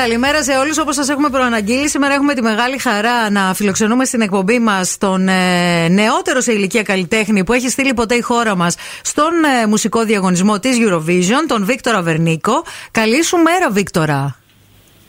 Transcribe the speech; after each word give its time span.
Καλημέρα 0.00 0.42
σε 0.42 0.52
όλους. 0.52 0.78
Όπως 0.78 0.94
σας 0.94 1.08
έχουμε 1.08 1.28
προαναγγείλει, 1.28 1.88
σήμερα 1.88 2.14
έχουμε 2.14 2.34
τη 2.34 2.42
μεγάλη 2.42 2.78
χαρά 2.78 3.30
να 3.30 3.54
φιλοξενούμε 3.54 4.04
στην 4.04 4.20
εκπομπή 4.20 4.58
μας 4.58 4.98
τον 4.98 5.28
ε, 5.28 5.88
νεότερο 5.88 6.40
σε 6.40 6.52
ηλικία 6.52 6.82
καλλιτέχνη 6.82 7.44
που 7.44 7.52
έχει 7.52 7.68
στείλει 7.68 7.94
ποτέ 7.94 8.14
η 8.14 8.20
χώρα 8.20 8.56
μας 8.56 8.74
στον 9.02 9.32
ε, 9.62 9.66
μουσικό 9.66 10.04
διαγωνισμό 10.04 10.58
της 10.58 10.76
Eurovision, 10.80 11.44
τον 11.46 11.64
Βίκτορα 11.64 12.02
Βερνίκο. 12.02 12.64
Καλή 12.90 13.24
σου 13.24 13.36
μέρα, 13.36 13.70
Βίκτορα. 13.70 14.36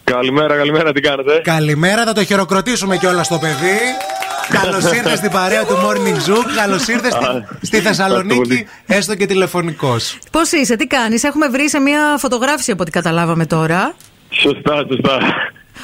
Καλημέρα, 0.04 0.55
καλημέρα, 0.55 0.92
τι 0.92 1.02
κάνετε; 1.02 1.42
Καλημέρα, 1.44 2.04
θα 2.04 2.14
το 2.14 2.23
χειροκροτήσουμε 2.23 2.98
κιόλας 2.98 3.26
στο 3.26 3.38
παιδί. 3.38 3.78
Καλώς 4.50 4.84
ήρθες 4.84 5.18
στην 5.18 5.32
παρέα 5.32 5.66
του 5.66 5.76
Morning 5.76 6.30
Zoo. 6.30 6.44
Καλώς 6.55 6.88
ήρθες 6.88 7.14
στη, 7.14 7.66
στη 7.66 7.80
Θεσσαλονίκη, 7.80 8.68
έστω 8.86 9.16
και 9.16 9.26
τηλεφωνικός. 9.26 10.18
Πώς 10.32 10.52
είσαι, 10.52 10.76
τι 10.76 10.88
κάνεις, 10.88 11.23
έχουμε 11.23 11.48
βρει 11.48 11.70
σε 11.70 11.80
μια 11.80 12.16
φωτογράφηση 12.18 12.71
από 12.71 12.82
ό,τι 12.82 12.92
καταλάβαμε 12.92 13.46
τώρα. 13.46 13.94
Σωστά, 14.42 14.86
σωστά. 14.89 15.18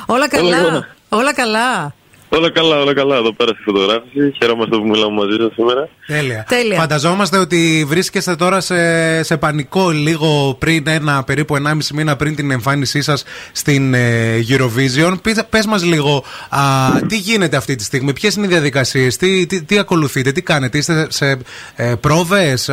Όλα 0.06 0.28
καλά. 0.28 0.88
Όλα 1.10 1.34
καλά. 1.34 1.94
Όλα 2.30 2.52
καλά, 2.52 2.80
όλα 2.80 2.94
καλά. 2.94 3.16
Εδώ 3.16 3.34
πέρα 3.34 3.52
στη 3.54 3.64
φωτογράφηση. 3.64 4.34
Χαιρόμαστε 4.38 4.78
που 4.78 4.88
μιλάμε 4.88 5.14
μαζί 5.14 5.38
σας 5.40 5.54
σήμερα. 5.54 5.90
Τέλεια. 6.08 6.46
Τέλεια. 6.50 6.80
Φανταζόμαστε 6.80 7.38
ότι 7.38 7.86
βρίσκεστε 7.88 8.36
τώρα 8.36 8.60
σε, 8.60 9.24
σε 9.24 9.38
πανικό 9.38 9.90
λίγο 9.90 10.56
πριν 10.60 10.88
ένα 10.88 11.24
περίπου 11.24 11.56
1,5 11.56 11.78
μήνα 11.94 12.16
πριν 12.16 12.36
την 12.36 12.52
εμφάνισή 12.52 13.02
σας 13.02 13.24
στην 13.52 13.94
ε, 13.94 14.40
Eurovision. 14.50 15.14
Πες 15.50 15.66
μας 15.66 15.84
λίγο, 15.84 16.24
α, 16.50 16.60
τι 17.08 17.18
γίνεται 17.18 17.58
αυτή 17.58 17.76
τη 17.76 17.84
στιγμή, 17.84 18.14
ποιες 18.14 18.36
είναι 18.36 18.46
οι 18.46 18.50
διαδικασίες, 18.50 19.18
τι, 19.18 19.46
τι, 19.46 19.64
τι 19.64 19.78
ακολουθείτε, 19.78 20.32
τι 20.32 20.42
κάνετε, 20.42 20.78
είστε 20.78 21.08
σε 21.10 21.38
ε, 21.76 21.94
πρόβες, 21.96 22.70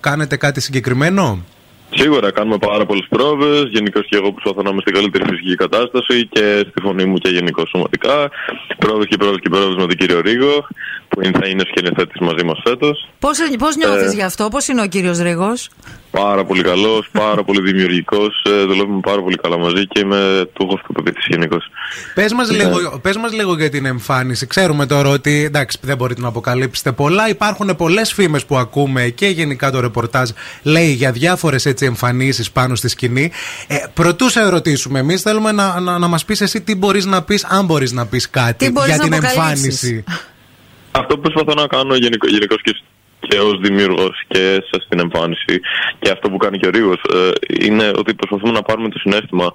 κάνετε 0.00 0.36
κάτι 0.36 0.60
συγκεκριμένο; 0.60 1.44
Σίγουρα 1.90 2.30
κάνουμε 2.30 2.58
πάρα 2.58 2.86
πολλές 2.86 3.06
πρόοδε. 3.08 3.60
Γενικώς 3.60 4.06
και 4.08 4.16
εγώ 4.16 4.32
προσπαθώ 4.32 4.62
να 4.62 4.70
είμαι 4.70 4.80
στην 4.80 4.94
καλύτερη 4.94 5.24
φυσική 5.28 5.54
κατάσταση 5.54 6.26
και 6.26 6.64
στη 6.70 6.80
φωνή 6.80 7.04
μου 7.04 7.18
και 7.18 7.28
γενικώς 7.28 7.68
σωματικά. 7.68 8.30
Πρόοδε 8.78 9.04
και 9.04 9.16
πρόοδε 9.16 9.38
και 9.38 9.48
πρόοδε 9.48 9.74
με 9.74 9.86
τον 9.86 9.96
κύριο 9.96 10.20
Ρίγο, 10.20 10.66
που 11.08 11.20
θα 11.40 11.48
είναι 11.48 11.62
σκηνοθέτης 11.70 12.20
μαζί 12.20 12.44
μας 12.44 12.58
φέτος. 12.64 13.08
Πώς 13.18 13.38
πώς 13.58 13.76
νιώθεις 13.76 14.12
ε, 14.12 14.14
γι' 14.14 14.22
αυτό, 14.22 14.48
πώς 14.48 14.68
είναι 14.68 14.82
ο 14.82 14.86
κύριος 14.86 15.18
Ρίγο. 15.18 15.52
Πάρα 16.10 16.44
πολύ 16.44 16.62
καλός, 16.62 17.08
πάρα 17.22 17.44
πολύ 17.44 17.60
δημιουργικός. 17.60 18.42
Ε, 18.46 18.64
δουλεύουμε 18.64 19.00
πάρα 19.00 19.22
πολύ 19.22 19.36
καλά 19.36 19.58
μαζί 19.58 19.86
και 19.86 20.00
είμαι 20.00 20.48
του 20.52 20.70
αυτοπεποίθηση 20.74 21.28
γενικώς. 21.30 21.70
Πες 22.14 22.32
μας 22.32 22.50
λίγο, 22.50 22.98
πες 23.02 23.16
μας 23.16 23.32
λίγο 23.32 23.56
για 23.56 23.70
την 23.70 23.86
εμφάνιση. 23.86 24.46
Ξέρουμε 24.46 24.86
τώρα 24.86 25.08
ότι 25.08 25.44
εντάξει, 25.44 25.78
δεν 25.82 25.96
μπορείτε 25.96 26.20
να 26.20 26.28
αποκαλύψετε 26.28 26.92
πολλά. 26.92 27.28
Υπάρχουν 27.28 27.76
πολλές 27.76 28.12
φήμες 28.12 28.44
που 28.44 28.56
ακούμε 28.56 29.08
και 29.08 29.26
γενικά 29.26 29.70
το 29.70 29.80
ρεπορτάζ 29.80 30.30
λέει 30.62 30.90
για 30.90 31.12
διάφορες 31.12 31.66
εμφανίσεις 31.66 32.50
πάνω 32.50 32.74
στη 32.74 32.88
σκηνή. 32.88 33.30
Ε, 33.66 33.76
Πρωτού 33.94 34.28
σε 34.28 34.40
ερωτήσουμε, 34.40 34.98
εμείς 34.98 35.22
θέλουμε 35.22 35.52
να, 35.52 35.80
να, 35.80 35.98
να 35.98 36.06
μας 36.06 36.24
πεις 36.24 36.40
εσύ 36.40 36.60
τι 36.60 36.74
μπορείς 36.74 37.04
να 37.04 37.22
πεις, 37.22 37.44
αν 37.44 37.64
μπορείς 37.64 37.92
να 37.92 38.06
πεις 38.06 38.30
κάτι 38.30 38.72
για 38.86 38.98
την 38.98 39.12
εμφάνιση. 39.12 40.04
Αυτό 40.98 41.14
που 41.14 41.20
προσπαθώ 41.20 41.54
να 41.62 41.66
κάνω 41.66 41.94
γενικώς 41.94 42.62
και 42.62 42.72
και 43.28 43.38
ως 43.38 43.58
δημιουργός 43.60 44.22
και 44.28 44.64
στην 44.84 45.00
εμφάνιση 45.00 45.60
και 45.98 46.10
αυτό 46.10 46.30
που 46.30 46.36
κάνει 46.36 46.58
και 46.58 46.66
ο 46.66 46.70
Ρίγος 46.70 47.00
ε, 47.12 47.30
είναι 47.66 47.90
ότι 47.96 48.14
προσπαθούμε 48.14 48.52
να 48.52 48.62
πάρουμε 48.62 48.88
το 48.88 48.98
συνέστημα 48.98 49.52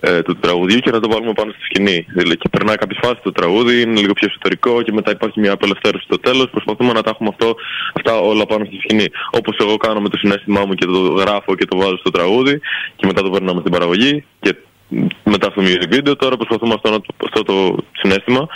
ε, 0.00 0.22
του 0.22 0.36
τραγουδιού 0.36 0.78
και 0.78 0.90
να 0.90 1.00
το 1.00 1.08
βάλουμε 1.08 1.32
πάνω 1.32 1.50
στη 1.50 1.62
σκηνή. 1.62 2.06
Δηλαδή, 2.08 2.36
και 2.36 2.48
περνάει 2.48 2.76
κάποια 2.76 2.98
φάση 3.02 3.20
το 3.22 3.32
τραγούδι, 3.32 3.80
είναι 3.80 4.00
λίγο 4.00 4.12
πιο 4.12 4.28
εσωτερικό 4.30 4.82
και 4.82 4.92
μετά 4.92 5.10
υπάρχει 5.10 5.40
μια 5.40 5.52
απελευθέρωση 5.52 6.04
στο 6.04 6.18
τέλος. 6.18 6.50
Προσπαθούμε 6.50 6.92
να 6.92 7.02
τα 7.02 7.10
έχουμε 7.10 7.28
αυτό, 7.32 7.54
αυτά 7.92 8.18
όλα 8.18 8.46
πάνω 8.46 8.64
στη 8.64 8.76
σκηνή. 8.76 9.06
Όπως 9.30 9.56
εγώ 9.60 9.76
κάνω 9.76 10.00
με 10.00 10.08
το 10.08 10.16
συνέστημά 10.16 10.64
μου 10.66 10.74
και 10.74 10.86
το 10.86 10.98
γράφω 10.98 11.54
και 11.54 11.64
το 11.64 11.76
βάζω 11.76 11.96
στο 11.96 12.10
τραγούδι 12.10 12.60
και 12.96 13.06
μετά 13.06 13.22
το 13.22 13.30
περνάμε 13.30 13.60
στην 13.60 13.72
παραγωγή 13.72 14.24
και 14.40 14.56
μετά 15.24 15.50
στο 15.50 15.62
music 15.66 15.94
video. 15.94 16.18
Τώρα 16.18 16.36
προσπαθούμε 16.36 16.74
αυτό, 16.74 17.00
αυτό 17.24 17.42
το 17.42 17.76
συνέστημα 17.92 18.48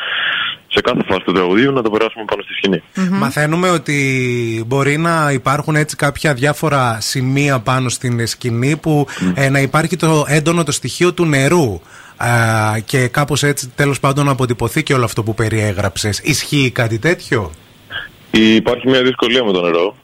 σε 0.74 0.80
κάθε 0.80 1.02
φάση 1.06 1.20
του 1.20 1.32
τραγουδίου 1.32 1.72
να 1.72 1.82
το 1.82 1.90
περάσουμε 1.90 2.24
πάνω 2.24 2.42
στη 2.42 2.52
σκηνη 2.54 2.82
Μαθαίνουμε 3.10 3.70
ότι 3.70 4.64
μπορεί 4.66 4.96
να 4.98 5.30
υπάρχουν 5.32 5.76
έτσι 5.76 5.96
κάποια 5.96 6.34
διάφορα 6.34 6.98
σημεία 7.00 7.60
πάνω 7.60 7.88
στην 7.88 8.26
σκηνή 8.26 8.76
που 8.76 9.06
ε, 9.34 9.48
να 9.48 9.60
υπάρχει 9.60 9.96
το 9.96 10.24
έντονο 10.28 10.64
το 10.64 10.72
στοιχείο 10.72 11.12
του 11.12 11.24
νερού. 11.24 11.80
και 12.84 13.08
κάπως 13.08 13.42
έτσι 13.42 13.72
τέλος 13.74 14.00
πάντων 14.00 14.24
να 14.24 14.30
αποτυπωθεί 14.30 14.82
και 14.82 14.94
όλο 14.94 15.04
αυτό 15.04 15.22
που 15.22 15.34
περιέγραψες. 15.34 16.18
Ισχύει 16.18 16.70
κάτι 16.70 16.98
τέτοιο; 16.98 17.50
Υπάρχει 18.30 18.88
μια 18.88 19.02
δυσκολία 19.02 19.44
με 19.44 19.52
το 19.52 19.62
νερό. 19.62 19.96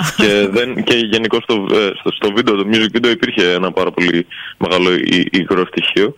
και, 0.20 0.48
δεν, 0.50 0.84
και 0.84 0.94
γενικώς 0.94 1.42
στο, 1.42 1.54
ε, 1.54 1.90
στο, 1.98 2.12
στο, 2.12 2.32
βίντεο, 2.34 2.56
το 2.56 2.66
music 2.72 2.96
video 2.96 3.10
υπήρχε 3.10 3.52
ένα 3.52 3.72
πάρα 3.72 3.90
πολύ 3.90 4.26
μεγάλο 4.58 4.90
υγρό 5.30 5.66
στοιχείο. 5.66 6.16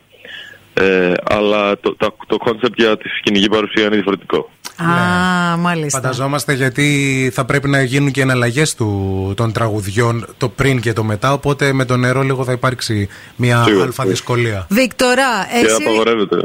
Ε, 0.74 1.12
αλλά 1.24 1.78
το, 1.80 1.96
το, 1.96 2.16
το 2.26 2.36
concept 2.46 2.74
για 2.76 2.96
τη 2.96 3.08
σκηνική 3.08 3.48
παρουσία 3.48 3.82
είναι 3.82 3.94
διαφορετικό. 3.94 4.50
Α, 4.76 4.84
ναι. 4.84 5.62
μάλιστα. 5.62 6.00
Φανταζόμαστε 6.00 6.52
γιατί 6.52 7.30
θα 7.34 7.44
πρέπει 7.44 7.68
να 7.68 7.82
γίνουν 7.82 8.10
και 8.10 8.20
εναλλαγές 8.20 8.74
των 9.34 9.52
τραγουδιών 9.52 10.26
το 10.38 10.48
πριν 10.48 10.80
και 10.80 10.92
το 10.92 11.04
μετά. 11.04 11.32
Οπότε 11.32 11.72
με 11.72 11.84
το 11.84 11.96
νερό 11.96 12.22
λίγο 12.22 12.44
θα 12.44 12.52
υπάρξει 12.52 13.08
μια 13.36 13.62
Σίγουρα. 13.62 13.84
αλφα 13.84 14.04
δυσκολία. 14.04 14.66
Βίκτορα, 14.68 15.46
εσύ. 15.52 15.76
Και 15.76 15.82
απαγορεύεται. 15.82 16.36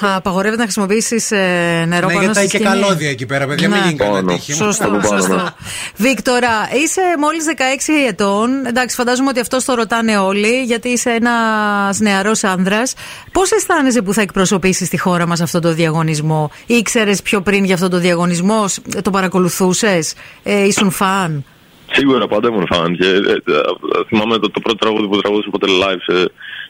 απαγορεύεται 0.00 0.56
να 0.56 0.62
χρησιμοποιήσεις 0.62 1.30
ε, 1.30 1.84
νερό 1.88 2.06
ναι, 2.06 2.12
πάνω 2.12 2.24
γιατί 2.24 2.48
στη 2.48 2.58
και 2.58 2.64
καλώδια 2.64 3.10
εκεί 3.10 3.26
πέρα, 3.26 3.46
παιδιά. 3.46 3.68
Ναι. 3.68 3.74
Μην 3.74 3.84
γίνει 3.84 3.96
κανένα 3.96 4.38
Σωστό, 4.38 5.00
σωστό. 5.04 5.54
Βίκτορα, 5.96 6.68
είσαι 6.82 7.00
μόλις 7.18 7.44
16 7.56 8.08
ετών. 8.08 8.66
Εντάξει, 8.66 8.96
φαντάζομαι 8.96 9.28
ότι 9.28 9.40
αυτό 9.40 9.64
το 9.64 9.74
ρωτάνε 9.74 10.16
όλοι, 10.16 10.62
γιατί 10.62 10.88
είσαι 10.88 11.10
ένας 11.10 12.00
νεαρός 12.00 12.44
άνδρας. 12.44 12.94
Πώς 13.32 13.50
αισθάνεσαι 13.50 13.71
που 14.04 14.12
θα 14.12 14.20
εκπροσωπήσεις 14.20 14.88
τη 14.88 14.98
χώρα 14.98 15.26
μας 15.26 15.40
αυτό 15.40 15.60
το 15.60 15.72
διαγωνισμό, 15.74 16.50
ήξερε 16.66 17.12
πιο 17.24 17.40
πριν 17.40 17.64
για 17.64 17.74
αυτό 17.74 17.88
το 17.88 17.98
διαγωνισμό, 17.98 18.64
το 19.02 19.10
παρακολουθούσες, 19.10 20.14
ε, 20.42 20.64
ήσουν 20.64 20.90
φαν; 20.90 21.44
Σίγουρα 21.92 22.26
πάντα 22.26 22.48
ήμουν 22.48 22.66
φαν. 22.66 22.96
Και, 22.96 23.06
ε, 23.06 23.32
ε, 23.32 23.60
θυμάμαι 24.08 24.38
το, 24.38 24.50
το 24.50 24.60
πρώτο 24.60 24.78
τραγούδι 24.78 25.06
που 25.08 25.20
τραγούδισα 25.20 25.50
ποτέ 25.50 25.66
live 25.66 26.00
σε, 26.06 26.22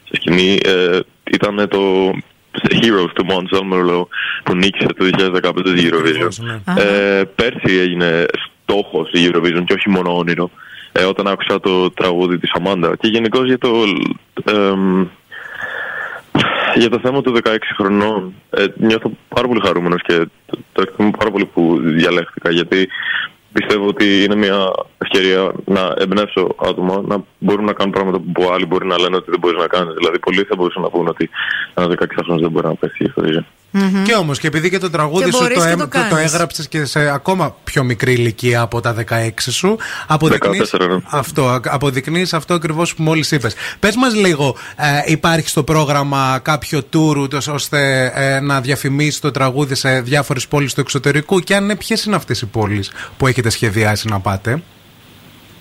σε 0.04 0.14
σκηνή 0.14 0.58
ε, 0.64 0.98
ήταν 1.30 1.68
το 1.68 2.10
Heroes 2.52 3.10
του 3.14 3.26
Mons 3.28 3.58
Elmerlo 3.58 4.06
που 4.44 4.54
νίκησε 4.54 4.86
το 4.86 5.10
2015 5.42 5.52
τη 5.74 5.88
Eurovision. 5.88 6.28
Ναι. 6.44 6.82
Ε, 6.82 7.24
πέρσι 7.34 7.78
έγινε 7.78 8.26
στόχος 8.62 9.10
η 9.12 9.30
Eurovision 9.30 9.62
και 9.64 9.72
όχι 9.72 9.90
μόνο 9.90 10.16
όνειρο. 10.16 10.50
Ε, 10.92 11.04
όταν 11.04 11.26
άκουσα 11.26 11.60
το 11.60 11.90
τραγούδι 11.90 12.38
της 12.38 12.50
Αμάντα 12.54 12.96
και 12.96 13.08
γενικώς 13.08 13.46
για 13.46 13.58
το 13.58 13.70
ε, 14.44 14.72
για 16.74 16.90
το 16.90 16.98
θέμα 16.98 17.22
του 17.22 17.36
16 17.44 17.56
χρονών 17.76 18.34
ε, 18.50 18.64
νιώθω 18.76 19.10
πάρα 19.28 19.48
πολύ 19.48 19.60
χαρούμενος 19.64 20.02
και 20.02 20.18
το, 20.46 20.58
το 20.72 20.82
εκτιμώ 20.82 21.10
πάρα 21.10 21.30
πολύ 21.30 21.44
που 21.44 21.78
διαλέχθηκα 21.80 22.50
γιατί 22.50 22.88
πιστεύω 23.52 23.86
ότι 23.86 24.24
είναι 24.24 24.34
μια 24.34 24.70
ευκαιρία 24.98 25.52
να 25.64 25.94
εμπνεύσω 25.98 26.54
άτομα 26.60 27.02
να 27.06 27.24
μπορούν 27.38 27.64
να 27.64 27.72
κάνουν 27.72 27.92
πράγματα 27.92 28.18
που 28.32 28.50
άλλοι 28.52 28.66
μπορεί 28.66 28.86
να 28.86 28.98
λένε 28.98 29.16
ότι 29.16 29.30
δεν 29.30 29.38
μπορείς 29.40 29.60
να 29.60 29.66
κάνεις. 29.66 29.94
Δηλαδή, 29.94 30.18
πολλοί 30.18 30.42
θα 30.42 30.56
μπορούσαν 30.56 30.82
να 30.82 30.90
πούνε 30.90 31.08
ότι 31.08 31.30
ένα 31.74 31.86
16χρονο 31.86 32.40
δεν 32.40 32.50
μπορεί 32.50 32.66
να 32.66 32.74
πέσει 32.74 33.04
ιστορία. 33.04 33.46
Mm-hmm. 33.74 34.02
Και 34.04 34.14
όμως, 34.14 34.38
και 34.38 34.46
επειδή 34.46 34.70
και 34.70 34.78
το 34.78 34.90
τραγούδι 34.90 35.24
Και 35.24 35.30
σου 35.32 35.38
μπορείς 35.40 35.56
το, 35.58 35.62
και 35.64 35.68
έμ- 35.70 35.80
το 35.80 35.88
το, 35.88 35.98
το 36.08 36.14
κάνεις. 36.14 36.32
έγραψες 36.32 36.68
και 36.68 36.84
σε 36.84 37.10
ακόμα 37.10 37.56
πιο 37.64 37.82
μικρή 37.84 38.12
ηλικία 38.12 38.60
από 38.60 38.80
τα 38.80 38.94
16 39.08 39.30
σου, 39.50 39.76
αποδεικνύεις 40.06 40.74
14, 40.74 40.86
ναι. 40.88 40.96
αυτό, 41.10 41.48
α- 41.48 41.60
αποδεικνύεις 41.64 42.34
αυτό 42.34 42.54
ακριβώς 42.54 42.94
που 42.94 43.02
μόλις 43.02 43.30
είπες. 43.30 43.54
Πες 43.80 43.96
μας 43.96 44.14
λίγο, 44.14 44.56
ε, 44.76 45.12
υπάρχει 45.12 45.48
στο 45.48 45.62
πρόγραμμα 45.64 46.38
κάποιο 46.42 46.80
tour 46.92 47.16
ούτως 47.16 47.48
ώστε 47.48 48.12
ε, 48.14 48.40
να 48.40 48.60
διαφημίσεις 48.60 49.20
το 49.20 49.30
τραγούδι 49.30 49.74
σε 49.74 50.00
διάφορες 50.00 50.46
πόλεις 50.48 50.74
του 50.74 50.80
εξωτερικού 50.80 51.38
και 51.40 51.54
αν 51.54 51.66
ναι, 51.66 51.76
ποιες 51.76 52.04
είναι 52.04 52.16
αυτές 52.16 52.40
οι 52.40 52.46
πόλεις 52.46 52.90
που 53.16 53.26
έχετε 53.26 53.50
σχεδιάσει 53.50 54.08
να 54.08 54.20
πάτε; 54.20 54.62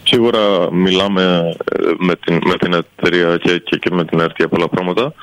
Σίγουρα 0.04 0.72
μιλάμε 0.74 1.54
ε, 1.66 1.82
με 1.98 2.16
την, 2.16 2.40
με 2.46 2.58
την 2.58 2.74
εταιρεία 2.74 3.38
και, 3.38 3.58
και, 3.58 3.78
και 3.78 3.90
με 3.92 4.06
την 4.06 4.20
ΕΡΤ 4.20 4.36
για 4.38 4.48
πολλά 4.48 4.70
πράγματα. 4.70 5.14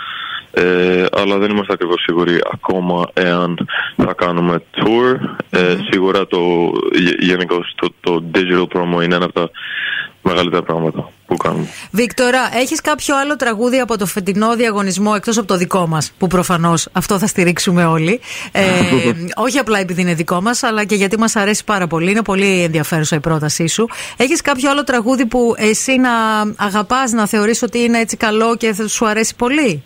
Ε, 0.59 1.07
αλλά 1.13 1.39
δεν 1.39 1.51
είμαστε 1.51 1.73
ακριβώς 1.73 2.03
σίγουροι 2.03 2.41
ακόμα 2.53 3.09
εάν 3.13 3.69
θα 3.97 4.13
κάνουμε 4.17 4.63
tour. 4.77 5.17
Ε, 5.51 5.77
σίγουρα 5.91 6.27
το, 6.27 6.39
γε- 6.95 7.23
γενικώς 7.23 7.75
το, 7.77 7.89
το 8.01 8.25
digital 8.35 8.77
promo 8.77 9.03
είναι 9.03 9.15
ένα 9.15 9.25
από 9.25 9.33
τα 9.33 9.51
μεγαλύτερα 10.23 10.63
πράγματα 10.63 11.11
που 11.27 11.37
κάνουμε. 11.37 11.67
Βίκτορα, 11.91 12.39
έχεις 12.55 12.81
κάποιο 12.81 13.19
άλλο 13.19 13.37
τραγούδι 13.37 13.79
από 13.79 13.99
το 13.99 14.07
φετινό 14.07 14.57
διαγωνισμό 14.57 15.13
εκτός 15.17 15.39
από 15.39 15.47
το 15.47 15.57
δικό 15.57 15.87
μας, 15.87 16.13
που 16.19 16.27
προφανώς 16.27 16.89
αυτό 16.93 17.19
θα 17.19 17.27
στηρίξουμε 17.27 17.85
όλοι; 17.85 18.21
Ε, 18.53 18.63
όχι 19.45 19.59
απλά 19.59 19.79
επειδή 19.79 20.01
είναι 20.01 20.15
δικό 20.15 20.41
μας, 20.41 20.63
αλλά 20.63 20.85
και 20.85 20.95
γιατί 20.95 21.19
μας 21.19 21.37
αρέσει 21.37 21.65
πάρα 21.65 21.87
πολύ. 21.87 22.11
Είναι 22.11 22.23
πολύ 22.23 22.63
ενδιαφέρουσα 22.63 23.17
η 23.17 23.21
πρότασή 23.21 23.67
σου. 23.67 23.89
Έχεις 24.17 24.41
κάποιο 24.41 24.71
άλλο 24.71 24.85
τραγούδι 24.85 25.27
που 25.27 25.55
εσύ 25.57 25.97
να 25.97 26.11
αγαπάς, 26.57 27.13
να 27.13 27.27
θεωρείς 27.27 27.63
ότι 27.63 27.79
είναι 27.79 27.99
έτσι 27.99 28.17
καλό 28.17 28.57
και 28.57 28.73
θα 28.73 28.89
σου 28.89 29.07
αρέσει 29.07 29.35
πολύ; 29.37 29.83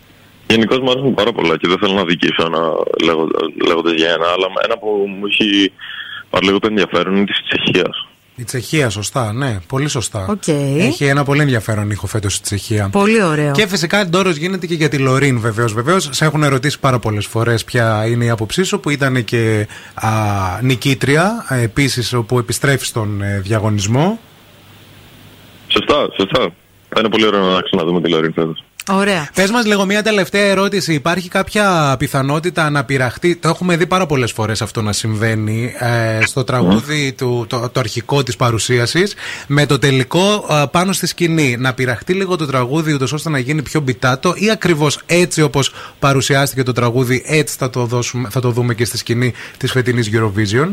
Γενικώς 0.47 0.79
μου 0.79 0.91
αρέσουν 0.91 1.13
πάρα 1.13 1.31
πολλά 1.31 1.57
και 1.57 1.67
δεν 1.67 1.77
θέλω 1.77 1.93
να 1.93 2.03
δικήσω 2.05 2.45
ένα 2.45 2.61
λέγοντα 3.67 3.93
για 3.93 4.09
ένα, 4.09 4.25
αλλά 4.25 4.47
ένα 4.63 4.77
που 4.77 4.87
μου 4.87 5.25
έχει 5.25 5.71
πάρει 6.29 6.45
λίγο 6.45 6.59
το 6.59 6.67
ενδιαφέρον 6.67 7.15
είναι 7.15 7.25
της 7.25 7.41
Τσεχίας. 7.47 8.07
Η 8.35 8.43
Τσεχία, 8.43 8.89
σωστά, 8.89 9.33
ναι, 9.33 9.57
πολύ 9.67 9.89
σωστά. 9.89 10.25
Okay. 10.29 10.77
Έχει 10.77 11.05
ένα 11.05 11.23
πολύ 11.23 11.41
ενδιαφέρον 11.41 11.89
ήχο 11.89 12.07
φέτος 12.07 12.35
η 12.35 12.41
Τσεχία. 12.41 12.89
Πολύ 12.91 13.23
ωραίο. 13.23 13.51
Και 13.51 13.67
φυσικά 13.67 13.99
εντόρο 13.99 14.29
γίνεται 14.29 14.67
και 14.67 14.73
για 14.73 14.89
τη 14.89 14.97
Λωρίν, 14.97 15.39
βεβαίως. 15.39 15.73
Βεβαίως, 15.73 16.09
σε 16.11 16.25
έχουν 16.25 16.43
ερωτήσει 16.43 16.79
πάρα 16.79 16.99
πολλές 16.99 17.25
φορές 17.25 17.63
ποια 17.63 18.05
είναι 18.07 18.25
η 18.25 18.29
άποψή 18.29 18.63
σου, 18.63 18.79
που 18.79 18.89
ήταν 18.89 19.23
και 19.23 19.67
α, 19.93 20.09
νικήτρια, 20.61 21.45
επίσης, 21.49 22.13
όπου 22.13 22.39
επιστρέφεις 22.39 22.87
στον 22.87 23.21
ε, 23.21 23.39
διαγωνισμό. 23.39 24.19
Σωστά, 25.67 26.07
σωστά. 26.17 26.53
Θα 26.89 26.99
είναι 26.99 27.09
πολύ 27.09 27.25
ωραίο 27.25 27.45
να 27.45 27.61
ξαναδούμε 27.61 28.01
τη 28.01 28.09
Λωρίν 28.09 28.33
φέτος. 28.33 28.63
Ωραία. 28.89 29.29
Πες 29.35 29.51
μας 29.51 29.65
λίγο 29.65 29.85
μια 29.85 30.03
τελευταία 30.03 30.45
ερώτηση. 30.45 30.93
Υπάρχει 30.93 31.29
κάποια 31.29 31.95
πιθανότητα 31.99 32.69
να 32.69 32.83
πειραχτεί. 32.85 33.35
Το 33.35 33.47
έχουμε 33.47 33.77
δει 33.77 33.87
πάρα 33.87 34.05
πολλές 34.05 34.31
φορές 34.31 34.61
αυτό 34.61 34.81
να 34.81 34.91
συμβαίνει 34.91 35.73
ε, 35.79 36.19
στο 36.25 36.43
τραγούδι 36.43 37.13
του, 37.13 37.45
το, 37.49 37.69
το 37.69 37.79
αρχικό 37.79 38.23
της 38.23 38.35
παρουσίασης 38.35 39.15
με 39.47 39.65
το 39.65 39.79
τελικό 39.79 40.45
ε, 40.49 40.63
πάνω 40.71 40.93
στη 40.93 41.07
σκηνή. 41.07 41.57
Να 41.57 41.73
πειραχτεί 41.73 42.13
λίγο 42.13 42.35
το 42.35 42.45
τραγούδι 42.45 42.93
ούτως 42.93 43.13
ώστε 43.13 43.29
να 43.29 43.39
γίνει 43.39 43.61
πιο 43.61 43.79
μπιτάτο 43.79 44.33
ή 44.35 44.49
ακριβώς 44.49 44.99
έτσι 45.05 45.41
όπως 45.41 45.73
παρουσιάστηκε 45.99 46.63
το 46.63 46.71
τραγούδι, 46.71 47.23
έτσι 47.25 47.57
θα 47.57 47.69
το, 47.69 47.85
δώσουμε, 47.85 48.29
θα 48.29 48.39
το 48.39 48.49
δούμε 48.49 48.73
και 48.73 48.85
στη 48.85 48.97
σκηνή 48.97 49.33
της 49.57 49.71
φετινής 49.71 50.09
Eurovision; 50.13 50.69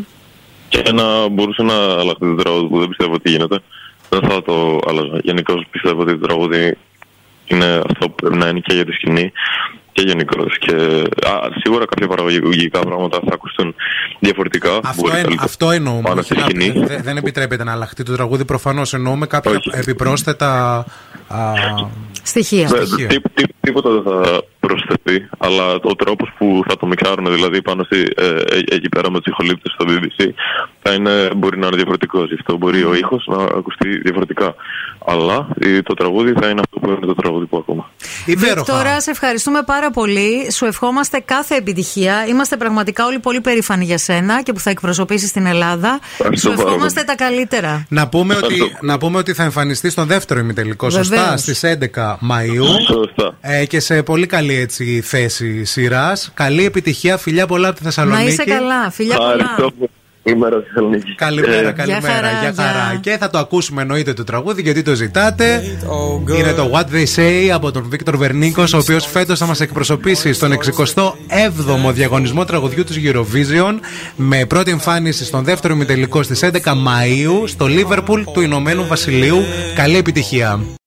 Και 0.68 0.82
να 0.92 1.28
μπορούσε 1.28 1.62
να 1.62 1.74
αλλάχθεί 1.74 2.26
το 2.26 2.34
τραγούδι 2.34 2.68
που 2.68 2.78
δεν 2.78 2.88
πιστεύω 2.88 3.12
ότι 3.12 3.30
γίνεται. 3.30 3.60
Δεν 4.08 4.20
θα 4.30 4.42
το 4.42 4.78
άλλαζα. 4.88 5.20
Γενικώς 5.22 5.66
πιστεύω 5.70 6.00
ότι 6.00 6.18
το 6.18 6.26
τραγούδι 6.26 6.76
είναι 7.50 7.80
αυτό 7.90 8.08
που 8.08 8.14
πρέπει 8.14 8.36
να 8.36 8.48
είναι 8.48 8.60
και 8.60 8.74
για 8.74 8.84
τη 8.84 8.92
σκηνή 8.92 9.32
και 9.92 10.02
γενικώς. 10.02 10.58
Και 10.58 10.74
α, 11.26 11.32
σίγουρα 11.62 11.84
κάποια 11.84 12.06
παραγωγικά 12.06 12.80
πράγματα 12.80 13.20
θα 13.26 13.34
ακουστούν 13.34 13.74
διαφορετικά. 14.18 14.80
Αυτό, 14.84 15.10
εν, 15.16 15.38
αυτό 15.40 15.70
εννοούμε. 15.70 16.10
Όχι, 16.10 16.34
να, 16.34 16.46
δε, 16.86 16.96
δεν 17.02 17.16
επιτρέπεται 17.16 17.64
να 17.64 17.72
αλλάχτεί 17.72 18.02
το 18.02 18.12
τραγούδι. 18.12 18.44
Προφανώς 18.44 18.94
εννοούμε 18.94 19.26
κάποια 19.26 19.50
όχι. 19.50 19.70
επιπρόσθετα 19.72 20.78
α, 21.28 21.52
στοιχεία. 22.22 22.68
στοιχεία. 22.68 23.06
Τί, 23.06 23.20
τί, 23.34 23.44
τίποτα 23.60 23.90
δεν 23.90 24.02
θα 24.02 24.42
προσθεθεί, 24.60 25.28
αλλά 25.38 25.64
ο 25.82 25.94
τρόπος 25.94 26.32
που 26.38 26.62
θα 26.68 26.76
το 26.76 26.86
μικάρουν, 26.86 27.32
δηλαδή 27.34 27.62
πάνω 27.62 27.82
στη, 27.82 28.12
ε, 28.16 28.26
ε, 28.26 28.58
εκεί 28.70 28.88
πέρα 28.88 29.10
με 29.10 29.20
τους 29.20 29.32
ηχολήπτες 29.32 29.72
στο 29.72 29.84
BBC, 29.88 30.28
θα 30.82 30.92
είναι, 30.92 31.30
μπορεί 31.36 31.58
να 31.58 31.66
είναι 31.66 31.76
διαφορετικός. 31.76 32.28
Γι' 32.28 32.34
αυτό 32.34 32.56
μπορεί 32.56 32.84
ο 32.84 32.94
ήχος 32.94 33.26
να 33.26 33.42
ακουστεί 33.42 33.98
διαφορετικά. 33.98 34.54
Αλλά 35.06 35.48
το 35.84 35.94
τραγούδι 35.94 36.32
θα 36.40 36.48
είναι 36.48 36.60
αυτό 36.60 36.78
που 36.78 36.90
είναι 36.90 37.06
το 37.06 37.14
τραγούδι 37.14 37.46
που 37.46 37.56
ακούμε. 37.56 37.84
Τώρα 38.66 39.00
σε 39.00 39.10
ευχαριστούμε 39.10 39.62
πάρα 39.62 39.90
πολύ. 39.90 40.52
Σου 40.52 40.64
ευχόμαστε 40.64 41.22
κάθε 41.24 41.54
επιτυχία. 41.54 42.26
Είμαστε 42.28 42.56
πραγματικά 42.56 43.06
όλοι 43.06 43.18
πολύ 43.18 43.40
περήφανοι 43.40 43.84
για 43.84 43.98
σένα 43.98 44.42
και 44.42 44.52
που 44.52 44.60
θα 44.60 44.70
εκπροσωπήσεις 44.70 45.32
την 45.32 45.46
Ελλάδα. 45.46 45.98
Σου 46.38 46.50
ευχόμαστε 46.50 47.02
τα 47.02 47.14
καλύτερα. 47.14 47.86
Να 47.88 48.08
πούμε, 48.08 48.36
ότι, 48.36 48.76
να 48.80 48.98
πούμε 48.98 49.18
ότι 49.18 49.32
θα 49.32 49.42
εμφανιστεί 49.42 49.90
στον 49.90 50.06
δεύτερο 50.06 50.40
ημιτελικό, 50.40 50.90
σωστά, 50.90 51.36
στις 51.36 51.60
11 51.94 52.16
Μαου. 52.20 52.66
Σωστά. 52.86 53.36
Ε, 53.40 53.64
και 53.64 53.80
σε 53.80 54.02
πολύ 54.02 54.26
καλή 54.26 54.49
έτσι, 54.54 55.00
θέση 55.00 55.64
σειράς. 55.64 56.30
Καλή 56.34 56.64
επιτυχία, 56.64 57.16
φιλιά 57.16 57.46
πολλά 57.46 57.68
από 57.68 57.76
τη 57.78 57.84
Θεσσαλονίκη. 57.84 58.24
Να 58.24 58.30
είσαι 58.30 58.44
καλά, 58.44 58.90
φιλιά 58.90 59.16
πολλά. 59.16 59.72
Καλημέρα 60.22 60.62
Θεσσαλονίκη. 60.66 61.14
Καλημέρα, 61.14 61.72
καλημέρα. 61.72 62.30
Για 62.40 62.54
χαρά, 62.54 62.72
χαρά. 62.72 62.98
Και 63.00 63.16
θα 63.20 63.30
το 63.30 63.38
ακούσουμε 63.38 63.82
εννοείται 63.82 64.12
το 64.12 64.24
τραγούδι 64.24 64.62
γιατί 64.62 64.82
το 64.82 64.94
ζητάτε. 64.94 65.62
Είναι 66.38 66.52
το 66.52 66.70
What 66.74 66.94
They 66.94 67.04
Say 67.16 67.48
από 67.54 67.70
τον 67.70 67.86
Βίκτορ 67.88 68.16
Βερνίκος, 68.16 68.72
ο 68.72 68.78
οποίος 68.78 69.06
φέτος 69.06 69.38
θα 69.38 69.46
μας 69.46 69.60
εκπροσωπήσει 69.60 70.32
στον 70.32 70.52
67ο 70.52 71.92
διαγωνισμό 71.92 72.44
τραγουδιού 72.44 72.84
του 72.84 72.92
Eurovision 73.04 73.78
με 74.16 74.44
πρώτη 74.46 74.70
εμφάνιση 74.70 75.24
στον 75.24 75.44
δεύτερο 75.44 75.74
ημιτελικό 75.74 76.22
στις 76.22 76.44
11 76.44 76.74
Μαου 76.76 77.46
στο 77.46 77.66
Λίβερπουλ 77.66 78.22
του 78.32 78.40
Ηνωμένου 78.40 78.86
Βασιλείου. 78.86 79.38
Καλή 79.74 79.96
επιτυχία. 79.96 80.60